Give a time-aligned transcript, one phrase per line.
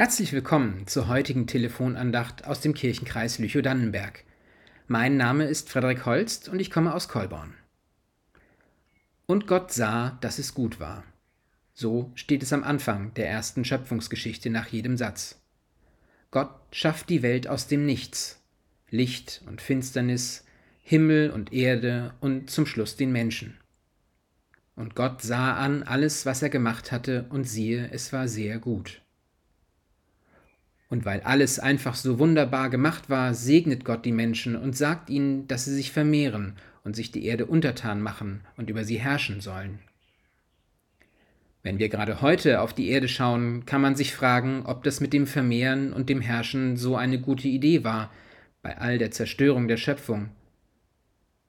[0.00, 4.24] Herzlich willkommen zur heutigen Telefonandacht aus dem Kirchenkreis Lüchow-Dannenberg.
[4.88, 7.52] Mein Name ist Frederik Holst und ich komme aus Kolborn.
[9.26, 11.04] Und Gott sah, dass es gut war.
[11.74, 15.38] So steht es am Anfang der ersten Schöpfungsgeschichte nach jedem Satz.
[16.30, 18.40] Gott schafft die Welt aus dem Nichts,
[18.88, 20.46] Licht und Finsternis,
[20.80, 23.58] Himmel und Erde und zum Schluss den Menschen.
[24.76, 29.02] Und Gott sah an alles, was er gemacht hatte, und siehe, es war sehr gut.
[30.90, 35.46] Und weil alles einfach so wunderbar gemacht war, segnet Gott die Menschen und sagt ihnen,
[35.46, 39.78] dass sie sich vermehren und sich die Erde untertan machen und über sie herrschen sollen.
[41.62, 45.12] Wenn wir gerade heute auf die Erde schauen, kann man sich fragen, ob das mit
[45.12, 48.10] dem Vermehren und dem Herrschen so eine gute Idee war,
[48.62, 50.30] bei all der Zerstörung der Schöpfung.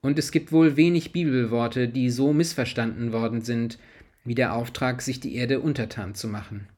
[0.00, 3.78] Und es gibt wohl wenig Bibelworte, die so missverstanden worden sind,
[4.24, 6.68] wie der Auftrag, sich die Erde untertan zu machen.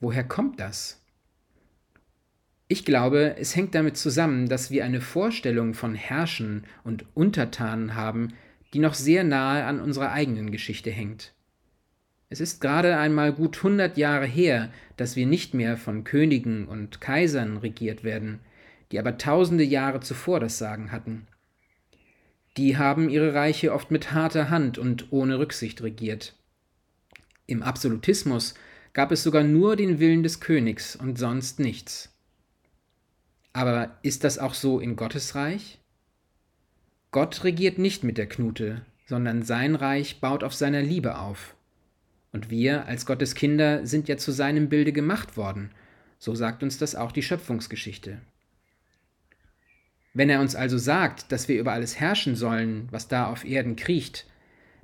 [0.00, 1.02] Woher kommt das?
[2.68, 8.34] Ich glaube, es hängt damit zusammen, dass wir eine Vorstellung von Herrschen und Untertanen haben,
[8.74, 11.32] die noch sehr nahe an unserer eigenen Geschichte hängt.
[12.28, 17.00] Es ist gerade einmal gut hundert Jahre her, dass wir nicht mehr von Königen und
[17.00, 18.40] Kaisern regiert werden,
[18.90, 21.28] die aber tausende Jahre zuvor das Sagen hatten.
[22.56, 26.34] Die haben ihre Reiche oft mit harter Hand und ohne Rücksicht regiert.
[27.46, 28.54] Im Absolutismus
[28.92, 32.15] gab es sogar nur den Willen des Königs und sonst nichts.
[33.56, 35.78] Aber ist das auch so in Gottes Reich?
[37.10, 41.56] Gott regiert nicht mit der Knute, sondern sein Reich baut auf seiner Liebe auf.
[42.32, 45.70] Und wir als Gottes Kinder sind ja zu seinem Bilde gemacht worden,
[46.18, 48.20] so sagt uns das auch die Schöpfungsgeschichte.
[50.12, 53.74] Wenn er uns also sagt, dass wir über alles herrschen sollen, was da auf Erden
[53.74, 54.26] kriecht,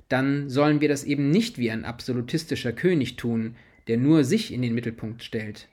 [0.09, 3.55] dann sollen wir das eben nicht wie ein absolutistischer König tun,
[3.87, 5.67] der nur sich in den Mittelpunkt stellt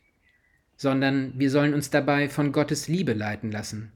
[0.81, 3.93] sondern wir sollen uns dabei von Gottes Liebe leiten lassen.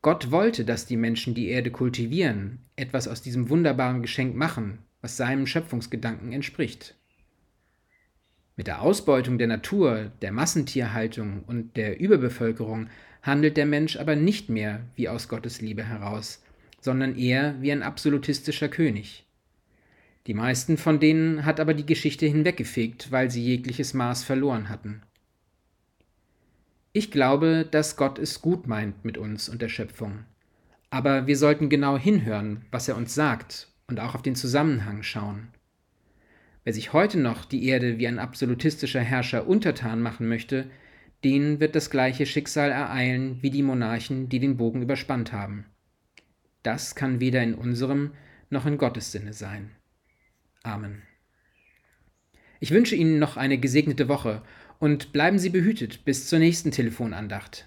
[0.00, 5.16] Gott wollte, dass die Menschen die Erde kultivieren, etwas aus diesem wunderbaren Geschenk machen, was
[5.16, 6.94] seinem Schöpfungsgedanken entspricht.
[8.54, 12.86] Mit der Ausbeutung der Natur, der Massentierhaltung und der Überbevölkerung
[13.22, 16.44] handelt der Mensch aber nicht mehr wie aus Gottes Liebe heraus,
[16.80, 19.26] sondern eher wie ein absolutistischer König.
[20.28, 25.02] Die meisten von denen hat aber die Geschichte hinweggefegt, weil sie jegliches Maß verloren hatten.
[26.96, 30.24] Ich glaube, dass Gott es gut meint mit uns und der Schöpfung.
[30.88, 35.48] Aber wir sollten genau hinhören, was er uns sagt und auch auf den Zusammenhang schauen.
[36.64, 40.70] Wer sich heute noch die Erde wie ein absolutistischer Herrscher untertan machen möchte,
[41.22, 45.66] den wird das gleiche Schicksal ereilen wie die Monarchen, die den Bogen überspannt haben.
[46.62, 48.12] Das kann weder in unserem
[48.48, 49.70] noch in Gottes Sinne sein.
[50.62, 51.02] Amen.
[52.60, 54.42] Ich wünsche Ihnen noch eine gesegnete Woche
[54.78, 57.66] und bleiben Sie behütet bis zur nächsten Telefonandacht.